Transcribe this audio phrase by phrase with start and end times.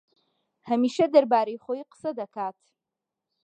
[0.69, 2.57] ھەمیشە دەربارەی خۆی قسە دەکات.